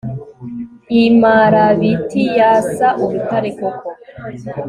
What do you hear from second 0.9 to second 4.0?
imarabiti yasa urutare koko